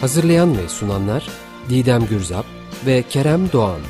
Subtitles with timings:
[0.00, 1.28] Hazırlayan ve sunanlar
[1.68, 2.44] Didem Gürzap
[2.86, 3.80] ve Kerem Doğan.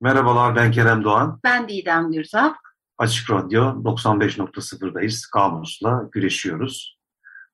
[0.00, 1.40] Merhabalar ben Kerem Doğan.
[1.44, 2.56] Ben Didem Gürzap.
[2.98, 5.30] Açık Radyo 95.0'dayız.
[5.32, 6.99] Kamus'la güreşiyoruz.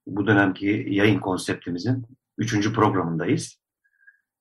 [0.07, 2.07] Bu dönemki yayın konseptimizin
[2.39, 3.61] üçüncü programındayız.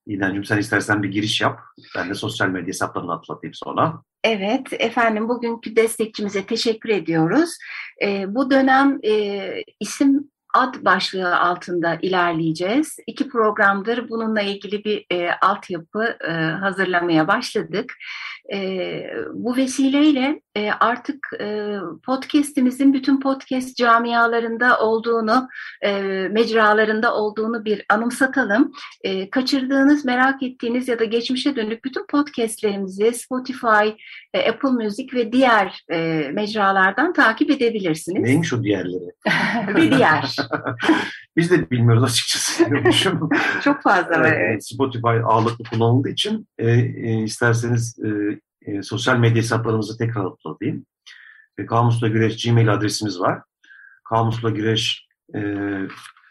[0.07, 1.59] İdancığım sen istersen bir giriş yap.
[1.97, 4.01] Ben de sosyal medya hesaplarını atlatayım sonra.
[4.23, 7.49] Evet efendim bugünkü destekçimize teşekkür ediyoruz.
[8.03, 12.97] E, bu dönem e, isim ad başlığı altında ilerleyeceğiz.
[13.07, 17.93] İki programdır bununla ilgili bir e, altyapı e, hazırlamaya başladık.
[18.53, 19.01] E,
[19.33, 25.47] bu vesileyle e, artık e, podcast'imizin bütün podcast camialarında olduğunu,
[25.81, 25.91] e,
[26.31, 28.71] mecralarında olduğunu bir anımsatalım.
[29.03, 33.89] E, kaçırdığınız, merak ettiğiniz ya da geçmişe dönük bütün podcast'lerimizi Spotify,
[34.33, 38.21] e, Apple Music ve diğer e, mecralardan takip edebilirsiniz.
[38.21, 39.11] Neymiş o diğerleri?
[39.75, 40.35] ve diğer.
[41.37, 42.65] Biz de bilmiyoruz açıkçası.
[43.63, 44.27] Çok fazla.
[44.27, 44.65] Evet.
[44.65, 48.34] Spotify ağırlıklı kullanıldığı için e, e, isterseniz e,
[48.65, 50.85] e, sosyal medya hesaplarımızı tekrar hatırlatayım.
[51.57, 53.41] E, Kamusla Güreş Gmail adresimiz var.
[54.09, 55.39] Kamusla Güreş e,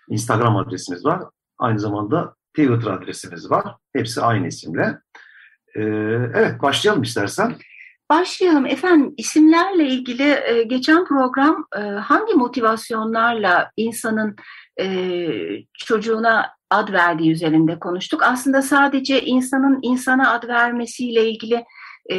[0.08, 1.22] Instagram adresimiz var.
[1.58, 3.76] Aynı zamanda Twitter adresimiz var.
[3.92, 4.98] Hepsi aynı isimle.
[5.74, 5.80] E,
[6.34, 7.56] evet başlayalım istersen.
[8.10, 8.66] Başlayalım.
[8.66, 14.36] Efendim isimlerle ilgili e, geçen program e, hangi motivasyonlarla insanın
[14.80, 14.86] e,
[15.74, 18.22] çocuğuna ad verdiği üzerinde konuştuk.
[18.22, 21.64] Aslında sadece insanın insana ad vermesiyle ilgili
[22.10, 22.16] e,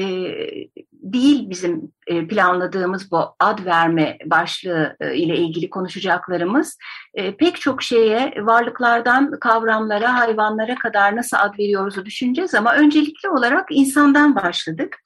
[0.91, 6.77] değil bizim e, planladığımız bu ad verme başlığı e, ile ilgili konuşacaklarımız.
[7.13, 13.67] E, pek çok şeye, varlıklardan kavramlara, hayvanlara kadar nasıl ad veriyoruzu düşüneceğiz ama öncelikli olarak
[13.69, 14.97] insandan başladık.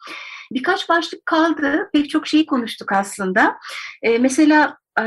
[0.52, 3.58] Birkaç başlık kaldı, pek çok şeyi konuştuk aslında.
[4.02, 5.04] E, mesela e,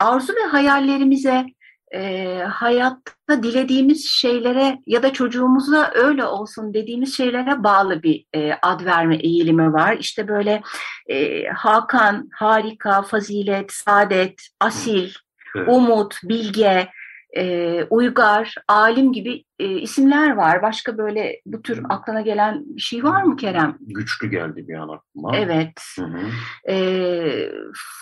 [0.00, 1.46] arzu ve hayallerimize
[1.94, 8.84] e, hayatta dilediğimiz şeylere ya da çocuğumuza öyle olsun dediğimiz şeylere bağlı bir e, ad
[8.84, 9.96] verme eğilimi var.
[10.00, 10.62] İşte böyle
[11.06, 15.10] e, Hakan, harika, fazilet, saadet, asil,
[15.56, 15.68] evet.
[15.68, 16.88] umut, bilge,
[17.36, 20.62] e, uygar, alim gibi e, isimler var.
[20.62, 23.76] Başka böyle bu tür aklına gelen bir şey var mı Kerem?
[23.80, 25.36] Güçlü geldi bir an aklıma.
[25.36, 25.80] Evet.
[25.96, 26.72] Hı hı.
[26.72, 27.52] E,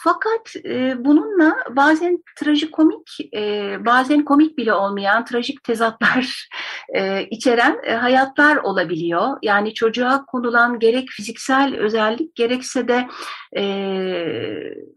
[0.05, 6.49] fakat e, bununla bazen trajikomik, e, bazen komik bile olmayan trajik tezatlar
[6.95, 9.39] e, içeren e, hayatlar olabiliyor.
[9.43, 13.09] Yani çocuğa konulan gerek fiziksel özellik gerekse de
[13.56, 13.65] e,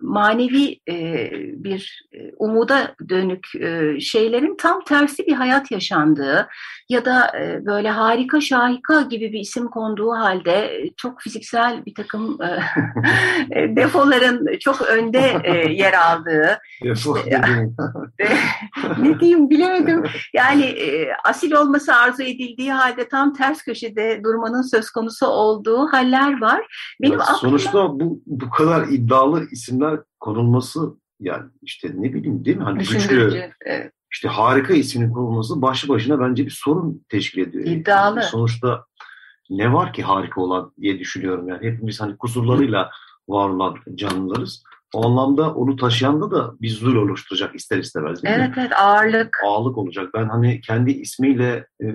[0.01, 6.48] manevi e, bir e, umuda dönük e, şeylerin tam tersi bir hayat yaşandığı
[6.89, 12.37] ya da e, böyle harika şahika gibi bir isim konduğu halde çok fiziksel bir takım
[13.51, 16.59] e, defoların çok önde e, yer aldığı.
[16.83, 17.17] Defo
[18.99, 20.03] ne diyeyim bilemedim.
[20.33, 26.41] Yani e, asil olması arzu edildiği halde tam ters köşede durmanın söz konusu olduğu haller
[26.41, 26.61] var.
[27.01, 28.05] Benim ya, sonuçta aklımda...
[28.05, 30.79] bu bu kadar iddialı isimler konulması
[31.19, 32.63] yani işte ne bileyim değil mi?
[32.63, 37.65] Hani güçlü, evet işte harika isminin konulması başlı başına bence bir sorun teşkil ediyor.
[37.65, 38.19] İddialı.
[38.19, 38.85] Yani sonuçta
[39.49, 41.71] ne var ki harika olan diye düşünüyorum yani.
[41.71, 42.91] Hepimiz hani kusurlarıyla
[43.27, 44.63] var olan canlılarız.
[44.93, 48.55] O anlamda onu taşıyan da bir zul oluşturacak ister istemez değil evet, mi?
[48.57, 49.37] Evet ağırlık.
[49.45, 50.09] Ağırlık olacak.
[50.13, 51.85] Ben hani kendi ismiyle e,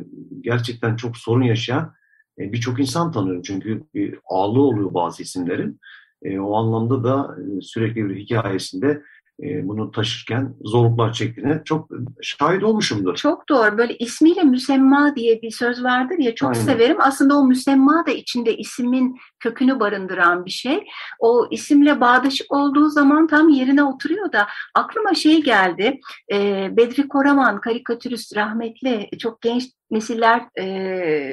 [0.40, 1.94] gerçekten çok sorun yaşayan
[2.38, 3.42] e, birçok insan tanıyorum.
[3.42, 5.80] Çünkü bir ağırlığı oluyor bazı isimlerin.
[6.22, 9.02] E, o anlamda da sürekli bir hikayesinde
[9.42, 11.90] e, bunu taşırken zorluklar çektiğine çok
[12.22, 13.14] şahit olmuşumdur.
[13.14, 13.78] Çok doğru.
[13.78, 16.60] Böyle ismiyle müsemma diye bir söz vardır ya çok Aynen.
[16.60, 16.96] severim.
[17.00, 20.84] Aslında o müsemma da içinde ismin kökünü barındıran bir şey.
[21.18, 26.00] O isimle bağdaşık olduğu zaman tam yerine oturuyor da aklıma şey geldi.
[26.32, 30.66] E, Bedri Koraman karikatürist rahmetli çok genç nesiller e,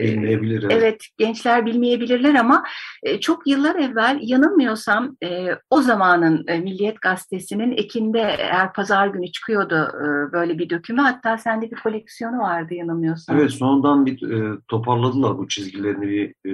[0.01, 0.63] bilmeyebilir.
[0.63, 0.73] Evet.
[0.77, 2.63] evet gençler bilmeyebilirler ama
[3.03, 9.31] e, çok yıllar evvel yanılmıyorsam e, o zamanın e, Milliyet Gazetesi'nin Ekim'de eğer pazar günü
[9.31, 13.37] çıkıyordu e, böyle bir dökümü hatta sende bir koleksiyonu vardı yanılmıyorsam.
[13.37, 16.53] Evet sonradan bir e, toparladılar bu çizgilerini bir e,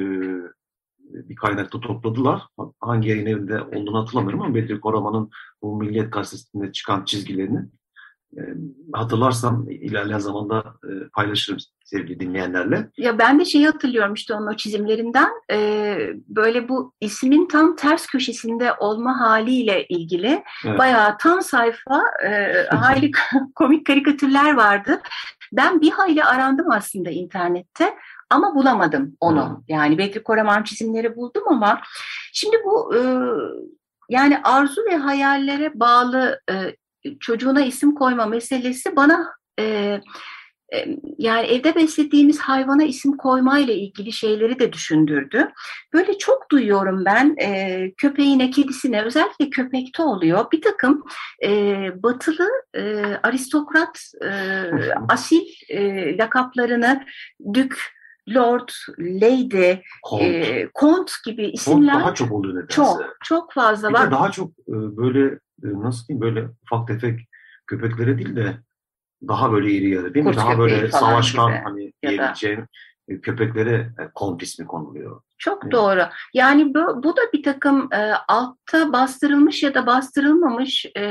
[1.13, 2.42] bir kaynakta topladılar.
[2.80, 5.30] Hangi yayın evinde olduğunu hatırlamıyorum ama Bedri Koraman'ın
[5.62, 7.59] bu Milliyet Gazetesi'nde çıkan çizgilerini
[8.94, 12.89] hatırlarsam ilerleyen zamanda e, paylaşırım sevgili dinleyenlerle.
[12.98, 15.98] Ya ben de şeyi hatırlıyorum işte onun o çizimlerinden e,
[16.28, 20.80] böyle bu ismin tam ters köşesinde olma haliyle ilgili evet.
[20.80, 23.12] bayağı tam sayfa e, hali
[23.56, 25.01] komik karikatürler vardı.
[25.54, 27.94] Ben bir hayli arandım aslında internette
[28.30, 29.50] ama bulamadım onu.
[29.50, 29.56] Hmm.
[29.68, 31.81] Yani Bedri Koraman çizimleri buldum ama
[32.33, 33.00] şimdi bu e,
[34.10, 36.75] yani arzu ve hayallere bağlı e,
[37.19, 39.27] çocuğuna isim koyma meselesi bana
[39.59, 40.00] e,
[41.18, 45.48] yani evde beslediğimiz hayvana isim koyma ile ilgili şeyleri de düşündürdü.
[45.94, 50.51] Böyle çok duyuyorum ben e, köpeğine, kedisine özellikle köpekte oluyor.
[50.51, 51.04] Bir takım
[51.44, 51.50] e,
[52.04, 54.31] batılı e, aristokrat, e,
[55.09, 57.06] asil e, lakaplarını
[57.54, 57.97] dük,
[58.30, 58.70] Lord,
[59.00, 62.74] Lady, Kont, e, Kont gibi isimler Kont daha çok oluyor nedense.
[62.74, 64.12] Çok, çok fazla bir var.
[64.12, 65.26] daha çok e, böyle
[65.64, 67.20] e, nasıl diyeyim böyle ufak tefek
[67.68, 68.58] köpeklere değil de
[69.28, 70.32] daha böyle iri yarı değil mi?
[70.32, 71.62] Kurt daha böyle savaşkan gibi.
[71.64, 72.68] hani diyebileceğim
[73.08, 75.22] e, köpeklere kont ismi konuluyor.
[75.38, 75.74] Çok evet.
[75.74, 76.02] doğru.
[76.34, 81.04] Yani bu, bu da bir takım e, altta bastırılmış ya da bastırılmamış e,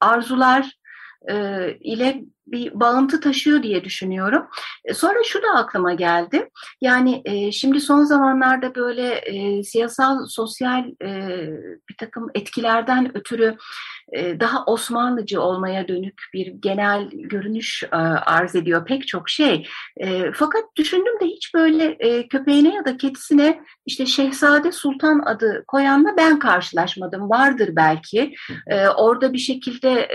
[0.00, 0.79] arzular
[1.28, 1.34] e,
[1.80, 4.46] ile bir bağıntı taşıyor diye düşünüyorum.
[4.84, 6.48] E, sonra şu da aklıma geldi.
[6.80, 11.48] Yani e, şimdi son zamanlarda böyle e, siyasal, sosyal e,
[11.88, 13.56] bir takım etkilerden ötürü
[14.14, 17.84] daha Osmanlıcı olmaya dönük bir genel görünüş
[18.26, 19.66] arz ediyor pek çok şey.
[20.34, 21.96] Fakat düşündüm de hiç böyle
[22.28, 27.30] köpeğine ya da kedisine işte Şehzade Sultan adı koyanla ben karşılaşmadım.
[27.30, 28.34] Vardır belki.
[28.96, 30.08] Orada bir şekilde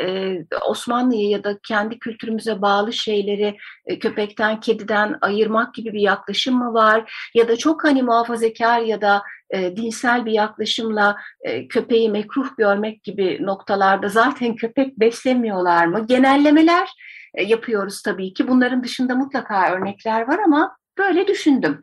[0.67, 3.57] Osmanlı'ya ya da kendi kültürümüze bağlı şeyleri
[3.99, 7.29] köpekten, kediden ayırmak gibi bir yaklaşım mı var?
[7.35, 13.03] Ya da çok hani muhafazakar ya da e, dinsel bir yaklaşımla e, köpeği mekruh görmek
[13.03, 16.07] gibi noktalarda zaten köpek beslemiyorlar mı?
[16.07, 16.89] Genellemeler
[17.33, 18.47] e, yapıyoruz tabii ki.
[18.47, 21.81] Bunların dışında mutlaka örnekler var ama böyle düşündüm.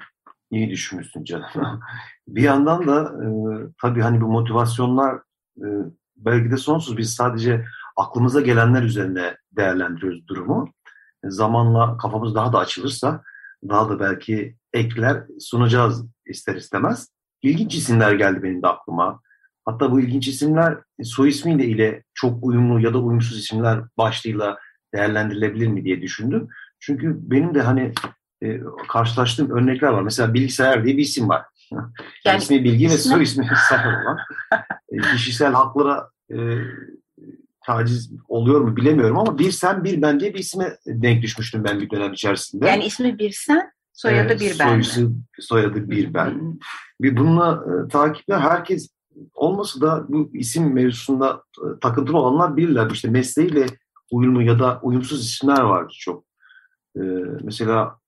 [0.51, 1.49] İyi düşünmüşsün canım.
[2.29, 3.27] bir yandan da e,
[3.83, 5.15] tabii hani bu motivasyonlar
[5.59, 5.67] e,
[6.17, 6.97] belki de sonsuz.
[6.97, 7.65] Biz sadece
[7.97, 10.69] aklımıza gelenler üzerine değerlendiriyoruz durumu.
[11.25, 13.23] E, zamanla kafamız daha da açılırsa
[13.69, 17.09] daha da belki ekler sunacağız ister istemez
[17.43, 19.21] ilginç isimler geldi benim de aklıma.
[19.65, 24.59] Hatta bu ilginç isimler soy ismiyle ile çok uyumlu ya da uyumsuz isimler başlığıyla
[24.95, 26.49] değerlendirilebilir mi diye düşündüm.
[26.81, 27.93] Çünkü benim de hani
[28.43, 30.03] e, karşılaştığım örnekler var.
[30.03, 31.43] Mesela bilgisayar diye bir isim var.
[32.25, 34.19] Yani, ismi bilgi ve soy ismi bilgisayar olan.
[34.93, 36.39] e, kişisel haklara e,
[37.67, 41.81] taciz oluyor mu bilemiyorum ama bir sen bir ben diye bir isme denk düşmüştüm ben
[41.81, 42.69] bir dönem içerisinde.
[42.69, 44.69] Yani ismi bir sen Soyadı bir ben.
[44.69, 46.61] Soyusu, soyadı bir ben.
[47.01, 48.89] Bir bununla e, takiple herkes
[49.35, 52.91] olmasa da bu isim mevzusunda e, takıntılı olanlar bilirler.
[52.91, 53.67] İşte mesleğiyle
[54.11, 56.25] uyumlu ya da uyumsuz isimler vardı çok.
[56.97, 57.01] E,
[57.43, 57.99] mesela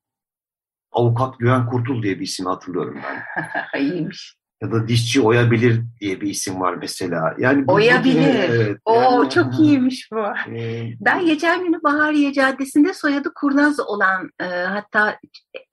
[0.93, 3.81] Avukat Güven Kurtul diye bir isim hatırlıyorum ben.
[3.81, 7.35] İyiymiş ya da dişçi oyabilir diye bir isim var mesela.
[7.39, 8.35] Yani oyabilir.
[8.49, 10.53] Evet, Oo yani, çok iyiymiş bu.
[10.57, 15.19] E, ben geçen günü Bahariye Caddesi'nde soyadı Kurnaz olan e, hatta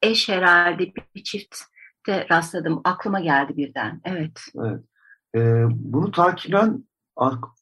[0.02, 2.82] eş herhalde bir, bir çiftte rastladım.
[2.84, 4.02] Aklıma geldi birden.
[4.06, 4.40] Evet.
[4.56, 4.80] Evet.
[5.36, 6.84] E, bunu takiben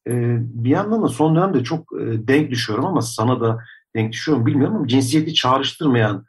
[0.07, 3.59] e, bir yandan da son dönemde çok e, denk düşüyorum ama sana da
[3.95, 6.25] denk düşüyorum bilmiyorum ama cinsiyeti çağrıştırmayan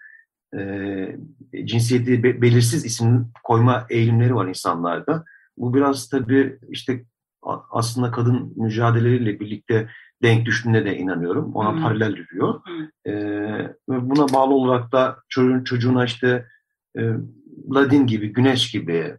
[0.59, 5.25] e, cinsiyeti be, belirsiz isim koyma eğilimleri var insanlarda.
[5.57, 7.05] Bu biraz tabii işte
[7.71, 9.89] aslında kadın mücadeleleriyle birlikte
[10.23, 11.53] denk düştüğüne de inanıyorum.
[11.55, 11.83] Ona hmm.
[11.83, 12.61] paralel yürüyor.
[12.65, 13.13] Hmm.
[13.13, 16.47] E, buna bağlı olarak da çocuğun çocuğuna işte
[16.99, 17.03] e,
[17.75, 19.17] Ladin gibi, Güneş gibi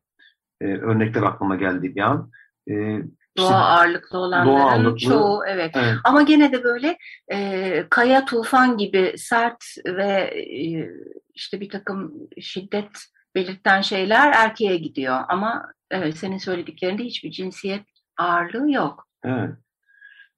[0.62, 2.32] e, örnekler aklıma geldi bir an.
[2.70, 3.02] E,
[3.38, 5.72] Doğa işte, ağırlıklı olanların doğa ağırlıklı, çoğu evet.
[5.76, 5.96] evet.
[6.04, 6.98] Ama gene de böyle
[7.32, 10.90] e, kaya tufan gibi sert ve e,
[11.34, 12.90] işte bir takım şiddet
[13.36, 15.20] belirten şeyler erkeğe gidiyor.
[15.28, 17.86] Ama evet senin söylediklerinde hiçbir cinsiyet
[18.18, 19.08] ağırlığı yok.
[19.24, 19.50] Evet.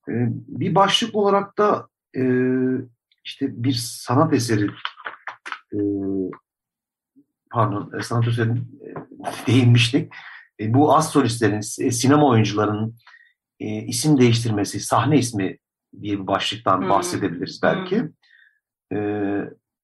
[0.10, 0.14] Ee,
[0.48, 2.24] bir başlık olarak da e,
[3.24, 4.70] işte bir sanat eseri
[5.74, 5.80] e,
[7.52, 8.94] pardon e, sanat eseri e,
[9.48, 10.14] değinmiştik.
[10.60, 12.96] E, bu az solistlerin, e, sinema oyuncularının
[13.60, 15.58] e, isim değiştirmesi, sahne ismi
[16.02, 16.90] diye bir başlıktan hmm.
[16.90, 18.00] bahsedebiliriz belki.
[18.92, 18.98] Hmm.
[18.98, 19.00] E,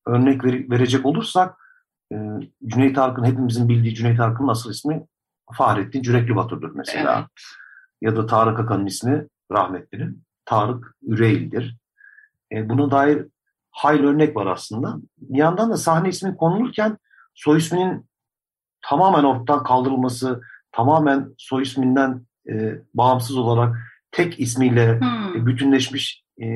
[0.06, 1.56] örnek ver, verecek olursak
[2.14, 2.16] e,
[2.66, 5.06] Cüneyt Arkın hepimizin bildiği Cüneyt Arkın'ın asıl ismi
[5.54, 7.20] Fahrettin Cürekli Batur'dur mesela.
[7.20, 7.30] Evet.
[8.02, 11.78] Ya da Tarık Akan'ın ismi rahmetlinin Tarık Üreyl'dir.
[12.52, 13.26] E, buna dair
[13.72, 14.98] hayli örnek var aslında.
[15.18, 16.98] Bir yandan da sahne ismi konulurken
[17.34, 18.10] soy isminin
[18.82, 23.76] tamamen ortadan kaldırılması, tamamen soy isminden e, bağımsız olarak
[24.12, 25.46] tek ismiyle hmm.
[25.46, 26.48] bütünleşmiş e,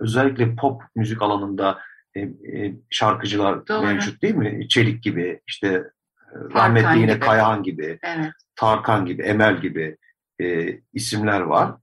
[0.00, 1.78] özellikle pop müzik alanında
[2.14, 3.86] e, e, şarkıcılar Doğru.
[3.86, 4.68] mevcut değil mi?
[4.68, 7.20] Çelik gibi, işte e, rahmetli yine gibi.
[7.20, 8.32] Kayahan gibi, evet.
[8.56, 9.96] Tarkan gibi, Emel gibi
[10.40, 11.74] e, isimler var.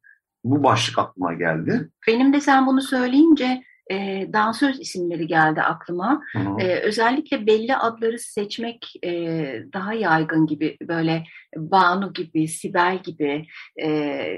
[0.44, 1.90] Bu başlık aklıma geldi.
[2.08, 6.22] Benim de sen bunu söyleyince e, dansöz isimleri geldi aklıma.
[6.34, 6.62] Hı hı.
[6.62, 9.12] E, özellikle belli adları seçmek e,
[9.74, 11.24] daha yaygın gibi böyle
[11.56, 13.48] Banu gibi, Sibel gibi
[13.84, 13.88] e,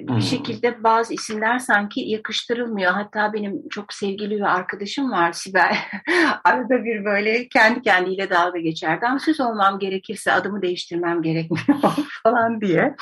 [0.02, 2.92] bir şekilde bazı isimler sanki yakıştırılmıyor.
[2.92, 5.78] Hatta benim çok sevgili bir arkadaşım var Sibel.
[6.44, 9.02] Arada bir böyle kendi kendiyle dalga geçer.
[9.02, 11.82] Dansöz olmam gerekirse adımı değiştirmem gerekmiyor
[12.24, 12.96] falan diye.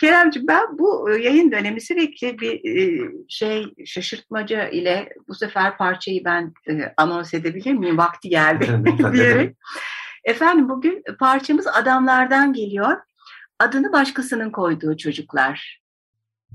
[0.00, 2.60] Keremciğim ben bu yayın dönemi sürekli bir
[3.28, 6.52] şey şaşırtmaca ile bu sefer parçayı ben
[6.96, 7.98] anons edebilir miyim?
[7.98, 8.82] Vakti geldi
[9.12, 9.56] diyerek.
[10.24, 12.96] Efendim bugün parçamız adamlardan geliyor.
[13.58, 15.82] Adını başkasının koyduğu çocuklar.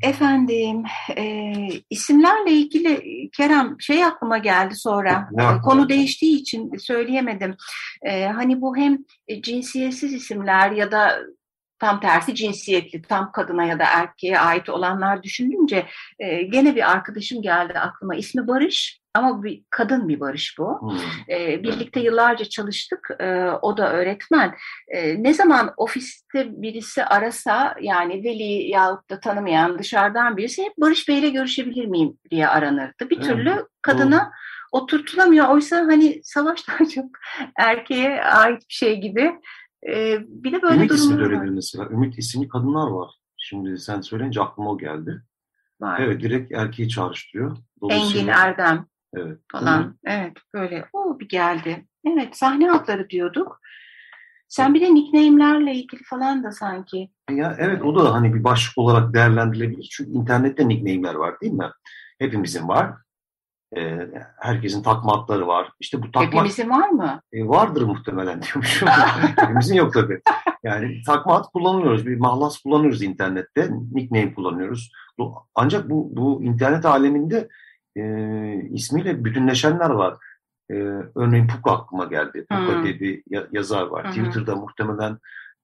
[0.01, 0.83] Efendim,
[1.17, 1.53] e,
[1.89, 3.01] isimlerle ilgili
[3.31, 5.29] Kerem şey aklıma geldi sonra.
[5.31, 7.55] Ne Konu değiştiği için söyleyemedim.
[8.01, 8.97] E, hani bu hem
[9.41, 11.19] cinsiyetsiz isimler ya da
[11.79, 15.85] tam tersi cinsiyetli, tam kadına ya da erkeğe ait olanlar düşününce
[16.19, 18.15] e, gene bir arkadaşım geldi aklıma.
[18.15, 20.81] İsmi Barış ama bir kadın bir Barış bu.
[20.81, 20.99] Hmm.
[21.29, 23.09] E, birlikte yıllarca çalıştık.
[23.19, 24.55] E, o da öğretmen.
[24.87, 31.09] E, ne zaman ofiste birisi arasa yani veli yahut da tanımayan dışarıdan birisi hep Barış
[31.09, 33.09] Bey'le görüşebilir miyim diye aranırdı.
[33.09, 33.63] Bir türlü hmm.
[33.81, 34.31] kadına hmm.
[34.71, 35.49] oturtulamıyor.
[35.49, 37.05] Oysa hani savaş daha çok
[37.55, 39.33] erkeğe ait bir şey gibi.
[39.87, 41.89] Ee, bir de böyle Ümit ismi de öyledir mesela.
[41.89, 43.11] Ümit isimli kadınlar var.
[43.37, 45.23] Şimdi sen söyleyince aklıma o geldi.
[45.81, 45.99] Var.
[45.99, 47.57] Evet direkt erkeği çağrıştırıyor.
[47.89, 49.39] Engin Erdem evet.
[49.51, 49.83] falan.
[49.83, 49.93] Hı.
[50.05, 51.87] Evet böyle o bir geldi.
[52.05, 53.61] Evet sahne adları diyorduk.
[54.47, 57.09] Sen bir de nickname'lerle ilgili falan da sanki.
[57.31, 59.89] Ya evet o da hani bir başlık olarak değerlendirilebilir.
[59.91, 61.71] Çünkü internette nickname'ler var değil mi?
[62.19, 62.93] Hepimizin var.
[63.75, 64.09] E,
[64.39, 65.71] herkesin takma adları var.
[65.79, 66.27] İşte bu takma...
[66.27, 67.21] Hepimizin var mı?
[67.33, 68.89] E, vardır muhtemelen diyormuşum.
[69.37, 70.21] Hepimizin yok tabii.
[70.63, 72.07] Yani takma ad kullanıyoruz.
[72.07, 73.69] Bir mahlas kullanıyoruz internette.
[73.91, 74.91] Nickname kullanıyoruz.
[75.55, 77.49] Ancak bu, bu internet aleminde
[77.97, 78.03] e,
[78.71, 80.17] ismiyle bütünleşenler var.
[80.71, 80.73] E,
[81.15, 82.45] örneğin Puka aklıma geldi.
[82.49, 82.83] Puka hmm.
[82.83, 84.05] diye bir yazar var.
[84.05, 84.11] Hmm.
[84.11, 85.17] Twitter'da muhtemelen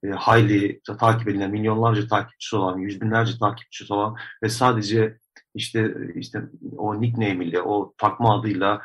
[0.04, 5.18] e, hayli takip edilen, milyonlarca takipçisi olan, yüz binlerce takipçisi olan ve sadece
[5.56, 6.42] işte işte
[6.78, 8.82] o nickname ile, o takma adıyla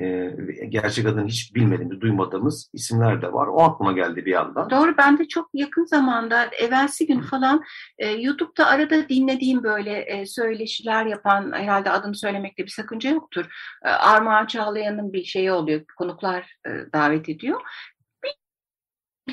[0.00, 0.30] e,
[0.68, 3.46] gerçek adını hiç bilmediğimiz, duymadığımız isimler de var.
[3.46, 4.70] O aklıma geldi bir anda.
[4.70, 4.94] Doğru.
[4.98, 7.62] Ben de çok yakın zamanda, evvelsi gün falan
[7.98, 13.46] e, YouTube'da arada dinlediğim böyle e, söyleşiler yapan, herhalde adını söylemekte bir sakınca yoktur.
[13.84, 17.60] E, Armağan Çağlayan'ın bir şeyi oluyor, konuklar e, davet ediyor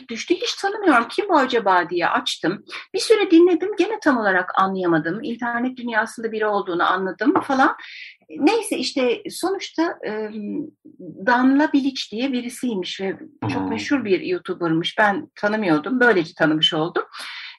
[0.10, 0.36] düştü.
[0.36, 1.08] Hiç tanımıyorum.
[1.08, 2.66] Kim bu acaba diye açtım.
[2.94, 3.76] Bir süre dinledim.
[3.78, 5.20] Gene tam olarak anlayamadım.
[5.24, 7.76] İnternet dünyasında biri olduğunu anladım falan.
[8.30, 10.30] Neyse işte sonuçta e,
[11.26, 13.18] Danla Bilic diye birisiymiş ve
[13.54, 14.98] çok meşhur bir YouTuber'mış.
[14.98, 16.00] Ben tanımıyordum.
[16.00, 17.04] Böylece tanımış oldum.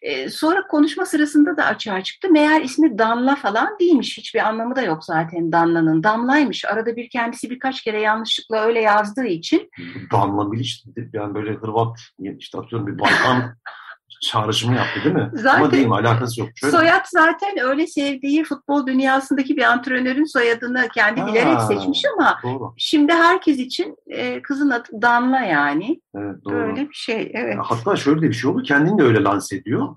[0.03, 2.29] E, sonra konuşma sırasında da açığa çıktı.
[2.31, 4.19] Meğer ismi Damla falan değilmiş.
[4.19, 6.03] Hiçbir anlamı da yok zaten Damla'nın.
[6.03, 6.65] Damla'ymış.
[6.65, 9.71] Arada bir kendisi birkaç kere yanlışlıkla öyle yazdığı için.
[10.13, 10.71] Damla Bilic
[11.13, 11.99] yani böyle Hırvat
[12.39, 13.57] işte atıyorum bir Balkan
[14.21, 15.31] çağrışımı yaptı değil mi?
[15.35, 15.95] Zaten, Ama değil mi?
[15.95, 16.49] Alakası yok.
[16.55, 16.77] Şöyle.
[16.77, 22.75] Soyad zaten öyle sevdiği futbol dünyasındaki bir antrenörün soyadını kendi ha, bilerek seçmiş ama doğru.
[22.77, 26.01] şimdi herkes için e, kızın adı Damla yani.
[26.15, 26.55] Evet, doğru.
[26.55, 27.33] Böyle bir şey.
[27.35, 27.57] Evet.
[27.63, 28.63] Hatta şöyle de bir şey oldu.
[28.63, 29.97] Kendini de öyle lanse ediyor.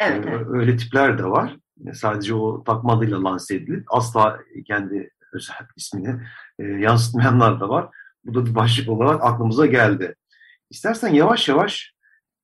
[0.00, 0.46] Evet, ee, evet.
[0.50, 1.56] Öyle tipler de var.
[1.94, 6.20] Sadece o takma adıyla lanse edilip asla kendi özel ismini
[6.58, 7.88] e, yansıtmayanlar da var.
[8.24, 10.14] Bu da bir başlık olarak aklımıza geldi.
[10.70, 11.92] İstersen yavaş yavaş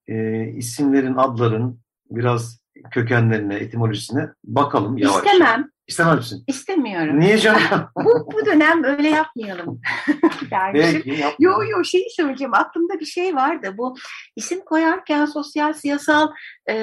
[0.08, 1.80] e, isimlerin, adların
[2.10, 5.16] biraz kökenlerine, etimolojisine bakalım yavaş.
[5.16, 5.70] İstemem.
[5.86, 6.44] İstemez misin?
[6.46, 7.20] İstemiyorum.
[7.20, 7.60] Niye canım?
[7.96, 9.80] bu, bu dönem öyle yapmayalım.
[10.50, 12.54] Belki yo yo şeyi söyleyeceğim.
[12.54, 13.74] Aklımda bir şey vardı.
[13.78, 13.96] Bu
[14.36, 16.28] isim koyarken sosyal, siyasal
[16.70, 16.74] e,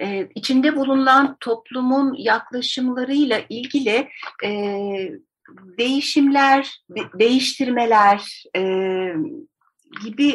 [0.00, 4.08] e, içinde bulunan toplumun yaklaşımlarıyla ilgili
[4.44, 4.50] e,
[5.78, 8.62] değişimler, de, değiştirmeler, e,
[10.04, 10.34] gibi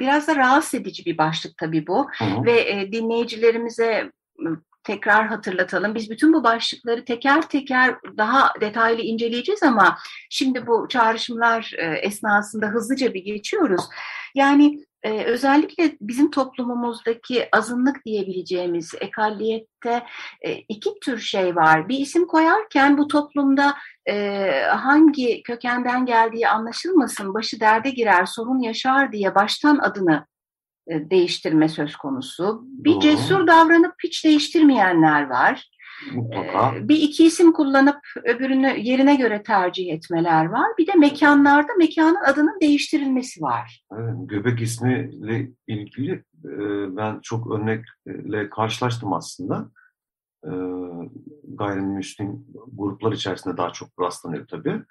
[0.00, 2.08] biraz da rahatsız edici bir başlık tabii bu.
[2.18, 2.44] Hı hı.
[2.44, 4.12] Ve e, dinleyicilerimize
[4.84, 5.94] tekrar hatırlatalım.
[5.94, 9.98] Biz bütün bu başlıkları teker teker daha detaylı inceleyeceğiz ama
[10.30, 13.82] şimdi bu çağrışımlar e, esnasında hızlıca bir geçiyoruz.
[14.34, 20.06] Yani e, özellikle bizim toplumumuzdaki azınlık diyebileceğimiz ekalliyette
[20.42, 21.88] e, iki tür şey var.
[21.88, 23.74] Bir isim koyarken bu toplumda
[24.08, 30.26] e, hangi kökenden geldiği anlaşılmasın, başı derde girer, sorun yaşar diye baştan adını
[30.86, 32.60] e, değiştirme söz konusu.
[32.64, 33.00] Bir Doğru.
[33.00, 35.70] cesur davranıp hiç değiştirmeyenler var.
[36.14, 36.76] Mutlaka.
[36.76, 40.66] Ee, bir iki isim kullanıp öbürünü yerine göre tercih etmeler var.
[40.78, 43.84] Bir de mekanlarda mekanın adının değiştirilmesi var.
[43.92, 46.12] Evet, göbek ismiyle ilgili
[46.44, 46.56] e,
[46.96, 49.70] ben çok örnekle karşılaştım aslında.
[50.44, 50.50] E,
[51.44, 54.82] gayrimüslim gruplar içerisinde daha çok rastlanıyor tabii.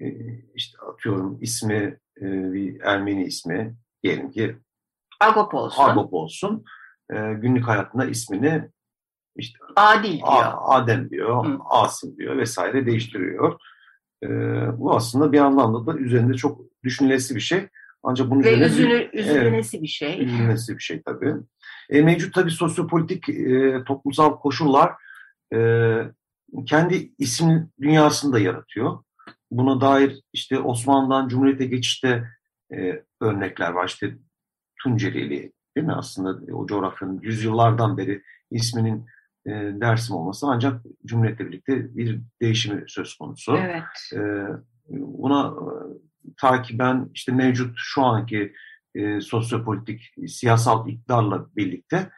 [0.00, 0.06] E,
[0.54, 4.56] işte atıyorum ismi bir Ermeni ismi diyelim ki
[5.20, 5.82] Agop olsun.
[5.82, 6.64] Agop olsun.
[7.10, 8.68] Günlük hayatında ismini
[9.36, 10.52] işte Adil diyor.
[10.66, 11.58] Adem diyor, Hı.
[11.70, 13.60] Asım diyor vesaire değiştiriyor.
[14.22, 14.28] Ee,
[14.78, 17.68] bu aslında bir anlamda da üzerinde çok düşünülesi bir şey.
[18.02, 20.24] Ancak bunun Ve üzülü, üzülmesi evet, bir şey.
[20.24, 21.34] Üzülmesi bir şey tabii.
[21.90, 24.92] E, mevcut tabii sosyopolitik e, toplumsal koşullar
[25.54, 25.58] e,
[26.66, 28.98] kendi isim dünyasını da yaratıyor.
[29.50, 32.28] Buna dair işte Osmanlı'dan Cumhuriyet'e geçişte
[32.72, 33.86] e, örnekler var.
[33.86, 34.14] İşte
[34.82, 39.06] Tuncelili değil mi aslında o coğrafyanın yüzyıllardan beri isminin
[39.46, 43.56] e, Dersim olması ancak Cumhuriyet'le birlikte bir değişimi söz konusu.
[43.56, 43.82] Evet.
[44.12, 44.18] E,
[44.88, 45.72] buna e,
[46.36, 48.52] takiben işte mevcut şu anki
[48.94, 52.10] e, sosyopolitik, siyasal iktidarla birlikte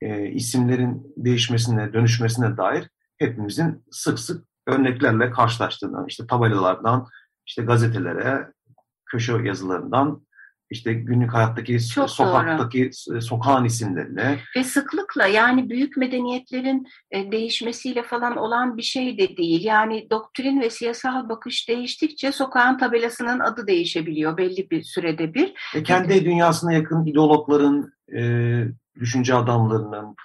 [0.00, 7.06] e, isimlerin değişmesine, dönüşmesine dair hepimizin sık sık örneklerle karşılaştığından, işte tabelalardan,
[7.46, 8.52] işte gazetelere,
[9.06, 10.26] köşe yazılarından
[10.72, 13.22] işte günlük hayattaki Çok sokaktaki doğru.
[13.22, 19.64] sokağın isimlerine ve sıklıkla yani büyük medeniyetlerin e, değişmesiyle falan olan bir şey de değil.
[19.64, 25.54] Yani doktrin ve siyasal bakış değiştikçe sokağın tabelasının adı değişebiliyor belli bir sürede bir.
[25.74, 28.22] E kendi dünyasına yakın ideologların, e,
[29.00, 30.16] düşünce adamlarının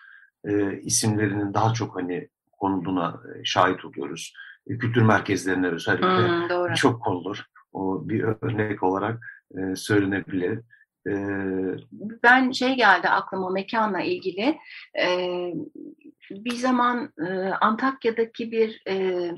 [0.45, 4.33] e, isimlerinin daha çok hani konulduğuna e, şahit oluyoruz.
[4.67, 7.43] Kültür merkezlerine özellikle hmm, çok konulur.
[7.73, 10.59] O bir örnek olarak e, söylenebilir.
[11.07, 11.13] E,
[12.23, 14.57] ben şey geldi aklıma mekanla ilgili.
[14.99, 15.07] E,
[16.31, 17.31] bir zaman e,
[17.61, 19.31] Antakya'daki bir e,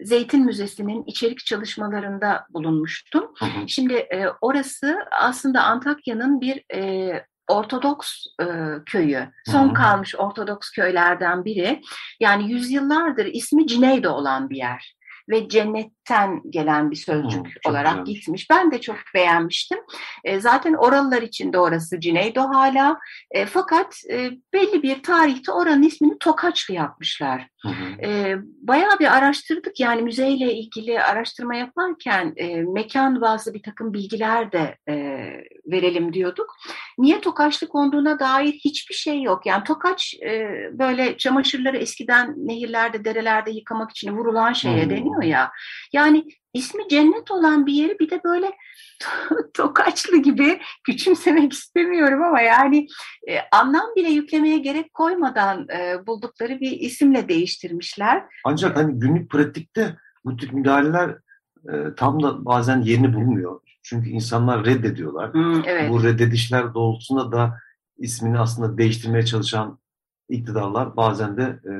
[0.00, 3.34] Zeytin Müzesi'nin içerik çalışmalarında bulunmuştum.
[3.38, 3.68] Hı hı.
[3.68, 7.12] Şimdi e, orası aslında Antakya'nın bir e,
[7.48, 8.46] Ortodoks e,
[8.86, 11.80] köyü, son kalmış Ortodoks köylerden biri.
[12.20, 14.97] Yani yüzyıllardır ismi Cineydo olan bir yer
[15.28, 18.20] ve cennetten gelen bir sözcük hmm, olarak güzelmiş.
[18.20, 18.50] gitmiş.
[18.50, 19.78] Ben de çok beğenmiştim.
[20.24, 22.98] E, zaten oralılar için de orası Cineydo hala.
[23.30, 27.48] E, fakat e, belli bir tarihte oranın ismini Tokaçlı yapmışlar.
[27.62, 27.68] Hı
[28.02, 34.52] E, bayağı bir araştırdık yani müzeyle ilgili araştırma yaparken e, mekan bazı bir takım bilgiler
[34.52, 34.94] de e,
[35.66, 36.56] verelim diyorduk.
[36.98, 39.46] Niye Tokaçlı konduğuna dair hiçbir şey yok.
[39.46, 44.90] Yani Tokaç e, böyle çamaşırları eskiden nehirlerde, derelerde yıkamak için vurulan şeye hmm.
[44.90, 45.50] deniyor ya.
[45.92, 48.50] Yani ismi cennet olan bir yeri bir de böyle
[49.54, 52.86] tokaçlı gibi küçümsemek istemiyorum ama yani
[53.28, 58.24] e, anlam bile yüklemeye gerek koymadan e, buldukları bir isimle değiştirmişler.
[58.44, 61.10] Ancak hani günlük pratikte bu tip müdahaleler
[61.72, 63.60] e, tam da bazen yerini bulmuyor.
[63.88, 65.34] Çünkü insanlar reddediyorlar.
[65.34, 65.90] Hmm, evet.
[65.90, 67.58] Bu reddedişler doğrultusunda da
[67.98, 69.78] ismini aslında değiştirmeye çalışan
[70.28, 71.72] iktidarlar bazen de e,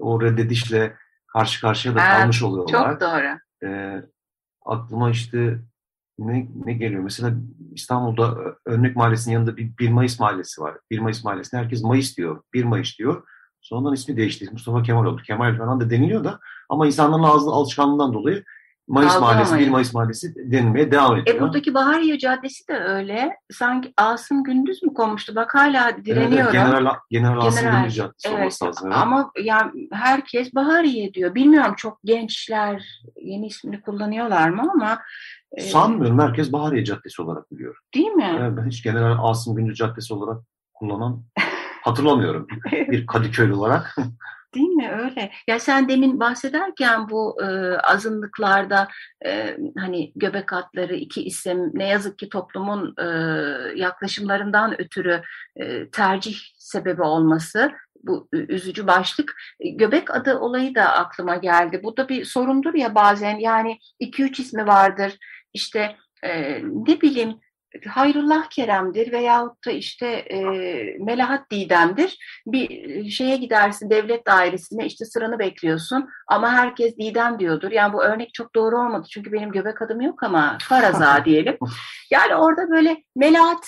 [0.00, 2.90] o reddedişle karşı karşıya da kalmış oluyorlar.
[2.90, 3.38] Çok doğru.
[3.70, 4.02] E,
[4.64, 5.58] aklıma işte
[6.18, 7.02] ne, ne geliyor?
[7.02, 7.34] Mesela
[7.72, 10.76] İstanbul'da Örnek Mahallesi'nin yanında bir 1 Mayıs Mahallesi var.
[10.90, 12.42] 1 Mayıs Mahallesi'ne herkes Mayıs diyor.
[12.54, 13.22] 1 Mayıs diyor.
[13.60, 14.48] Sonradan ismi değişti.
[14.52, 15.22] Mustafa Kemal oldu.
[15.22, 18.44] Kemal falan da deniliyor da ama insanların ağzı alışkanlığından dolayı
[18.88, 21.36] Mayıs Aldı Mahallesi, 1 Mayıs Mahallesi denilmeye devam ediyor.
[21.36, 23.36] E buradaki Bahariye Caddesi de öyle.
[23.52, 25.34] Sanki Asım Gündüz mü konmuştu?
[25.34, 26.36] Bak hala direniyorum.
[26.36, 28.88] Evet, General, General Asım Gündüz Caddesi evet, olması lazım.
[28.92, 29.02] Evet.
[29.02, 31.34] Ama yani herkes Bahariye diyor.
[31.34, 34.98] Bilmiyorum çok gençler yeni ismini kullanıyorlar mı ama
[35.52, 36.18] e, Sanmıyorum.
[36.18, 37.76] Herkes Bahariye Caddesi olarak biliyor.
[37.94, 38.36] Değil mi?
[38.40, 40.42] Yani ben hiç General Asım Gündüz Caddesi olarak
[40.74, 41.24] kullanan
[41.82, 42.46] hatırlamıyorum.
[42.72, 43.96] bir Kadıköy olarak.
[44.56, 45.32] Değil mi öyle?
[45.48, 47.46] Ya sen demin bahsederken bu e,
[47.78, 48.88] azınlıklarda
[49.26, 53.06] e, hani göbek atları iki isim ne yazık ki toplumun e,
[53.78, 55.22] yaklaşımlarından ötürü
[55.56, 59.36] e, tercih sebebi olması bu üzücü başlık.
[59.60, 61.80] E, göbek adı olayı da aklıma geldi.
[61.84, 65.18] Bu da bir sorundur ya bazen yani iki üç ismi vardır.
[65.52, 67.40] İşte e, ne bileyim
[67.88, 70.40] Hayrullah Kerem'dir veyahut da işte e,
[70.98, 72.18] Melahat Didem'dir.
[72.46, 77.70] Bir şeye gidersin devlet dairesine işte sıranı bekliyorsun ama herkes Didem diyordur.
[77.70, 81.58] Yani bu örnek çok doğru olmadı çünkü benim göbek adım yok ama Faraza diyelim.
[82.10, 83.66] Yani orada böyle Melahat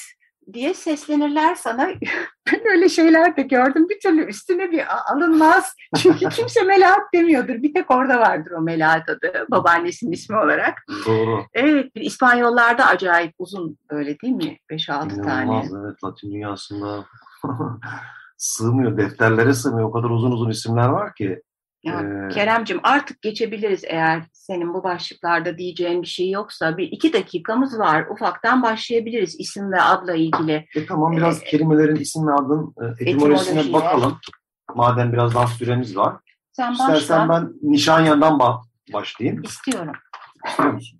[0.53, 1.89] diye seslenirler sana.
[2.53, 3.89] ben öyle şeyler de gördüm.
[3.89, 5.75] Bir türlü üstüne bir alınmaz.
[5.97, 7.55] Çünkü kimse Melahat demiyordur.
[7.63, 9.47] Bir tek orada vardır o Melahat adı.
[9.51, 10.75] Babaannesinin ismi olarak.
[11.07, 11.45] Doğru.
[11.55, 11.91] Evet.
[11.95, 14.59] İspanyollarda acayip uzun öyle değil mi?
[14.71, 15.57] 5-6 tane.
[15.57, 16.05] Evet.
[16.05, 17.05] Latin dünyasında
[18.37, 18.97] sığmıyor.
[18.97, 19.89] Defterlere sığmıyor.
[19.89, 21.43] O kadar uzun uzun isimler var ki.
[21.83, 26.77] Ya, ee, Keremcim artık geçebiliriz eğer senin bu başlıklarda diyeceğin bir şey yoksa.
[26.77, 28.07] Bir iki dakikamız var.
[28.11, 30.67] Ufaktan başlayabiliriz isim ve adla ilgili.
[30.75, 34.19] E, tamam biraz ee, kelimelerin isim ve adın e, etimolojisine bakalım.
[34.75, 36.17] Madem biraz daha süremiz var.
[36.53, 37.29] Sen İstersen başla.
[37.29, 38.39] ben Nişanyan'dan
[38.93, 39.43] başlayayım.
[39.43, 39.93] İstiyorum.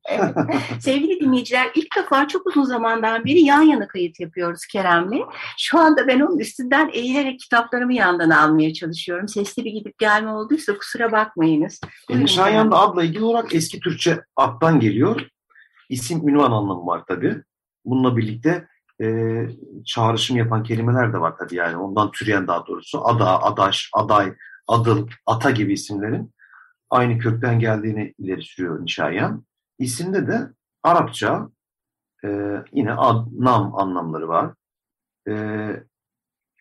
[0.09, 0.35] Evet.
[0.81, 5.23] Sevgili dinleyiciler ilk defa çok uzun zamandan beri yan yana kayıt yapıyoruz Kerem'le.
[5.59, 9.29] Şu anda ben onun üstünden eğilerek kitaplarımı yandan almaya çalışıyorum.
[9.29, 11.81] Sesli bir gidip gelme olduysa kusura bakmayınız.
[12.11, 15.21] E, Nişanyan'da adla ilgili olarak eski Türkçe attan geliyor.
[15.89, 17.43] İsim ünvan anlamı var tabii.
[17.85, 18.69] Bununla birlikte
[19.03, 19.07] e,
[19.87, 23.09] çağrışım yapan kelimeler de var tabii yani ondan türeyen daha doğrusu.
[23.09, 24.35] Ada, adaş, aday,
[24.69, 26.33] adıl, ata gibi isimlerin
[26.91, 29.45] aynı kökten geldiğini ileri sürüyor Nişayan.
[29.79, 30.49] İsimde de
[30.83, 31.51] Arapça
[32.25, 32.29] e,
[32.73, 34.55] yine ad, nam anlamları var.
[35.29, 35.35] E,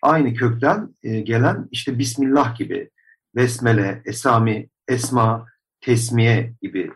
[0.01, 2.89] aynı kökten e, gelen işte Bismillah gibi,
[3.35, 5.47] Besmele, Esami, Esma,
[5.81, 6.91] Tesmiye gibi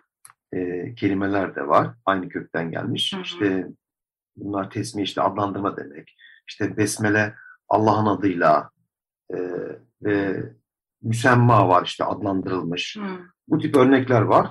[0.54, 1.94] e, kelimeler de var.
[2.06, 3.14] Aynı kökten gelmiş.
[3.14, 3.22] Hı hı.
[3.22, 3.68] İşte
[4.36, 6.18] bunlar tesmiye işte adlandırma demek.
[6.48, 7.36] İşte Besmele
[7.70, 8.70] Allah'ın adıyla
[9.34, 9.38] e,
[10.02, 10.44] ve
[11.02, 12.96] müsemma var işte adlandırılmış.
[12.96, 13.18] Hmm.
[13.48, 14.48] Bu tip örnekler var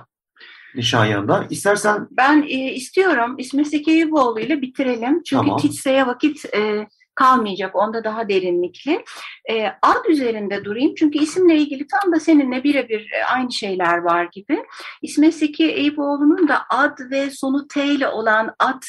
[0.75, 1.47] Nişanyan'da.
[1.49, 2.07] İstersen...
[2.11, 5.23] Ben e, istiyorum İsmet Zeki Eyüboğlu ile bitirelim.
[5.23, 5.57] Çünkü tamam.
[5.57, 7.75] Titsa'ya vakit e, kalmayacak.
[7.75, 9.03] Onda daha derinlikli.
[9.49, 10.95] E, ad üzerinde durayım.
[10.95, 14.63] Çünkü isimle ilgili tam da seninle birebir e, aynı şeyler var gibi.
[15.01, 18.81] İsmet Zeki Eyüboğlu'nun da ad ve sonu T ile olan ad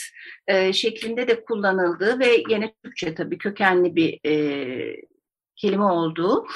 [0.46, 4.96] e, şeklinde de kullanıldığı ve yine Türkçe tabii kökenli bir e,
[5.57, 6.46] kelime olduğu.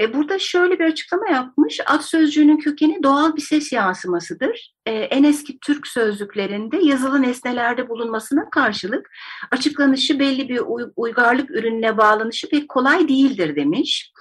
[0.00, 1.80] E, burada şöyle bir açıklama yapmış.
[1.86, 4.74] Ad sözcüğünün kökeni doğal bir ses yansımasıdır.
[4.86, 9.10] E, en eski Türk sözlüklerinde yazılı nesnelerde bulunmasına karşılık
[9.50, 10.60] açıklanışı belli bir
[10.96, 14.12] uygarlık ürününe bağlanışı pek kolay değildir demiş.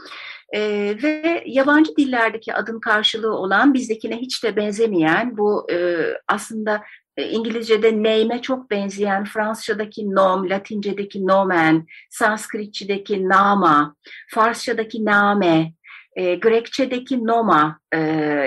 [0.53, 0.61] E,
[1.03, 6.81] ve yabancı dillerdeki adın karşılığı olan bizdekine hiç de benzemeyen bu e, aslında
[7.17, 13.95] İngilizce'de name'e çok benzeyen Fransızca'daki nom, Latince'deki nomen, Sanskritçe'deki nama,
[14.29, 15.73] Farsça'daki name,
[16.15, 17.99] e, Grekçe'deki noma e,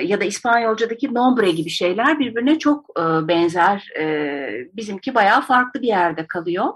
[0.05, 3.89] ya da İspanyolca'daki nombre gibi şeyler birbirine çok e, benzer.
[3.99, 6.67] E, bizimki bayağı farklı bir yerde kalıyor.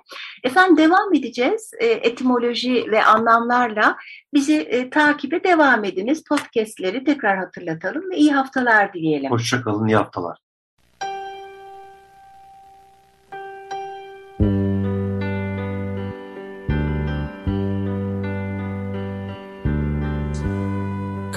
[0.44, 1.70] Efendim devam edeceğiz.
[1.78, 3.96] E, etimoloji ve anlamlarla
[4.34, 6.24] bizi e, takibe devam ediniz.
[6.24, 9.30] Podcast'leri tekrar hatırlatalım ve iyi haftalar dileyelim.
[9.30, 10.38] Hoşçakalın, iyi haftalar.